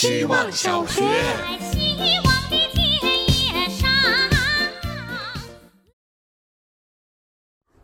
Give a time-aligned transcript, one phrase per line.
[0.00, 1.02] 希望小学。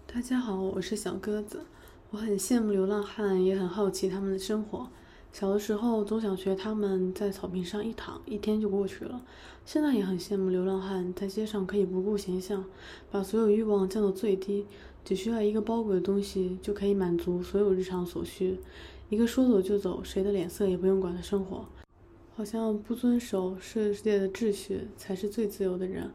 [0.06, 1.66] 大家好，我是小鸽子。
[2.08, 4.88] 我很羡慕流浪汉，也很好奇他们的生活。
[5.30, 9.21] 小的时候总想学他们在草坪上一躺，一天就过去了。
[9.67, 12.64] 现在也很羡慕流浪汉，在街上可以不顾形象，
[13.10, 14.64] 把所有欲望降到最低，
[15.04, 18.59] 只需要一个包裹的东西就可以满足所有日常所需，
[19.10, 21.66] 一个说走就走，谁的脸色也不用管的生活。
[22.37, 26.10] 好像不遵守世界的秩序才是最自由的人。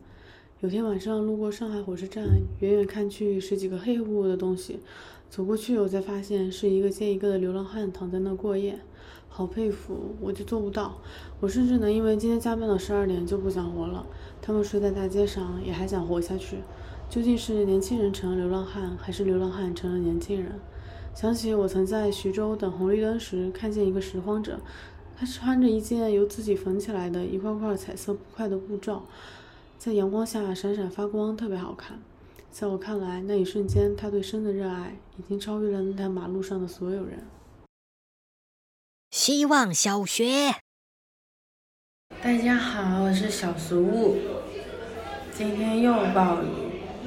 [0.59, 2.23] 有天晚上路过上海火车站，
[2.59, 4.79] 远远看去是几个黑乎乎的东西，
[5.31, 8.79] 走过去我才发现是一个接一个的流浪汉躺在那过夜，
[9.29, 11.01] 好佩服，我就做不到。
[11.39, 14.05] 我甚至能因为今天加班到十二点就不想活了。
[14.43, 16.57] 他们睡在大街上也还想活下去，
[17.09, 20.59] 究竟是年轻人成了流浪汉，还是流浪汉成了年轻人？
[21.15, 24.61] 想起我曾在徐州等红绿灯时看见一个拾荒者，
[25.21, 29.03] 他穿着一件由自己缝起来的一块块彩色布块的布罩。
[29.77, 31.99] 在阳光下闪闪发光，特别好看。
[32.49, 37.19] 在我看来，那一瞬间，他对生的热爱已经超越了那条马路上的所有人。
[39.11, 40.55] 希望小学，
[42.23, 44.17] 大家好，我是小俗物。
[45.31, 46.47] 今天又暴雨，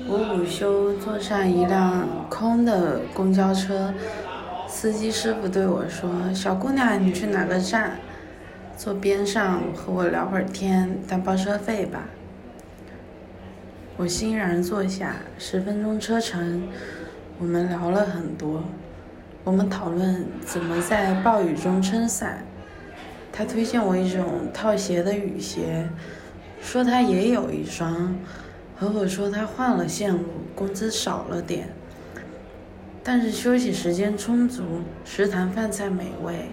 [0.06, 3.92] 我午休坐上一辆空的公交车，
[4.74, 7.92] 司机师傅对我说：“小姑娘，你去哪个站？
[8.76, 12.00] 坐边上和我聊会儿天，但包车费吧。”
[13.96, 16.66] 我欣然坐下，十分钟车程，
[17.38, 18.64] 我们聊了很多。
[19.44, 22.44] 我们讨论怎么在暴雨中撑伞。
[23.32, 25.88] 他推荐我一种套鞋的雨鞋，
[26.60, 28.12] 说他也有一双，
[28.76, 30.24] 和我说他换了线路，
[30.56, 31.68] 工资少了点，
[33.06, 36.48] 但是休息时间充足，食堂饭菜美味，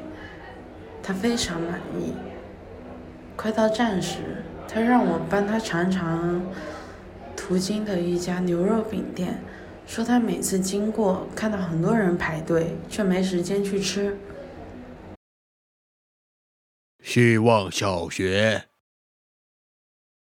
[1.02, 2.13] 他非常满意。
[3.38, 6.45] 快到站时，他让我帮他尝尝。
[7.38, 9.41] 途经的一家牛肉饼店，
[9.88, 14.17] 说他每次经过看到很多人排队，却没时间去吃。
[17.02, 18.65] 希望小学，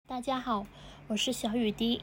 [0.06, 0.66] 大家好，
[1.08, 2.02] 我是小雨滴。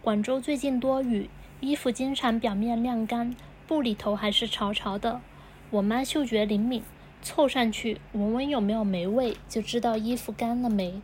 [0.00, 1.28] 广州最近多雨，
[1.60, 3.34] 衣服经常表面晾干，
[3.66, 5.20] 布里头还是潮潮的。
[5.70, 6.84] 我妈嗅觉灵敏，
[7.20, 11.02] 凑上去闻闻有没有霉味，就知道衣服干了没。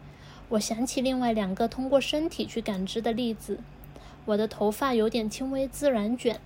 [0.50, 3.58] 我想起另外两个通过身体去感知的例子。
[4.26, 6.40] 我的头发有点轻微自然卷，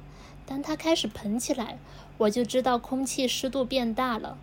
[0.47, 1.77] 当它开始蓬起来，
[2.17, 4.39] 我就知道空气湿度变大了。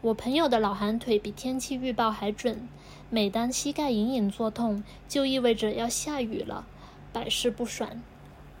[0.00, 2.66] 我朋友的老寒腿比天气预报还准，
[3.10, 6.64] 每当膝盖隐隐作痛，就意味着要下雨了，
[7.12, 8.02] 百试不爽。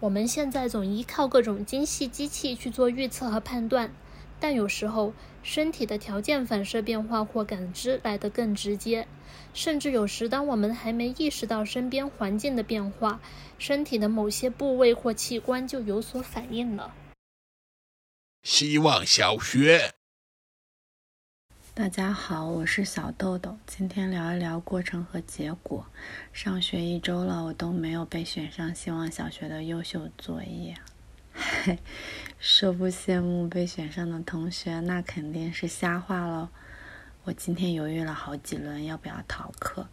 [0.02, 3.94] 我们现在总依靠各种精细机器去做预测和判断，
[4.40, 5.12] 但有时候
[5.44, 9.06] 身体的条件反射变化或感知来得更直接。
[9.54, 13.20] 甚至有时，当我们还没意识到身边环境的变化，
[13.58, 16.92] 身体的某些部位或器官就有所反应了。
[18.42, 19.92] 希望小学，
[21.74, 25.86] 大家好，我是小豆豆，今天聊一聊过程和结果。
[26.30, 30.74] 上学一周了，我都没有被选上希望小学的优秀作业。
[31.32, 31.78] 嘿，
[32.38, 36.50] 说不羡慕被选上的同学，那肯定是瞎话喽。
[37.24, 39.88] 我今天犹豫了好几轮，要不要逃课？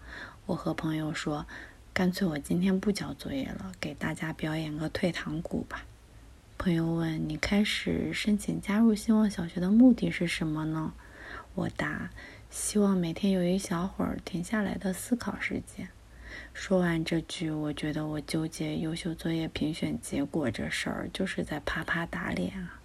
[0.48, 1.48] 我和朋友说，
[1.94, 5.86] 干脆我今天不交作业了，给大家表演个退堂鼓吧。
[6.58, 10.92] 朋友问：“你开始申请加入希望小学的目的是什么呢？”
[11.56, 12.10] 我答
[12.50, 15.90] ：“希望每天有一小会儿停下来的思考时间。”
[16.54, 22.80] 说完这句，我觉得我纠结优秀作业评选结果这事儿，就是在啪啪打脸啊。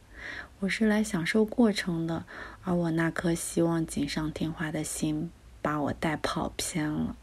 [0.60, 2.24] 我是来享受过程的，
[2.62, 7.16] 而我那颗希望锦上添花的心把我带跑偏了。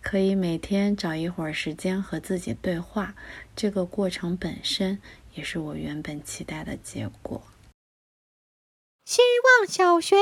[0.00, 3.14] 可以每天找一会儿时间和自己对话，
[3.54, 4.98] 这个过程本身
[5.34, 7.42] 也是我原本期待的结果。
[9.06, 10.16] 希望小学，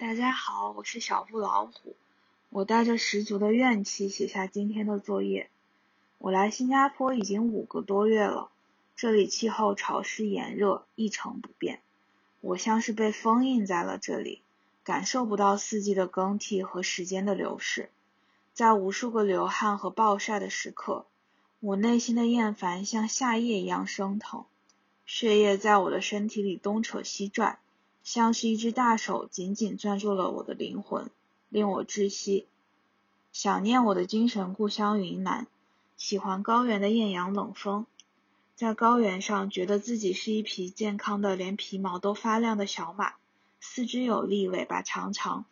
[0.00, 1.94] 大家好，我是小布老虎。
[2.48, 5.48] 我带着十足的怨气写下今天的作业。
[6.18, 8.50] 我来新加坡已经五个多月了。
[8.96, 11.80] 这里气候潮湿炎热，一成不变。
[12.40, 14.42] 我像是被封印在了这里，
[14.82, 17.90] 感受不到四季的更替和时间的流逝。
[18.52, 21.06] 在无数个流汗和暴晒的时刻，
[21.60, 24.46] 我内心的厌烦像夏夜一样升腾，
[25.10, 27.60] 血液在我的身体里东扯西拽
[28.02, 31.10] 像是一只大手紧紧攥住了我的灵魂
[31.48, 32.46] 令我窒息。
[33.32, 35.46] 想念我的精神故乡云南
[35.96, 37.86] 喜欢高原的艳阳冷风。
[38.54, 43.14] 在高原上觉得自己是一匹健康的连皮毛都发亮的小马
[43.60, 45.46] 四肢有力尾巴长长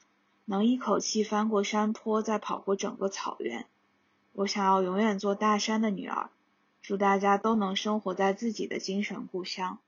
[0.45, 3.67] 能一口气翻过山坡再跑过整个草原。
[4.35, 6.29] 我想要永远做大山的女儿
[6.87, 9.81] 祝大家都能生活在自己的精神故乡。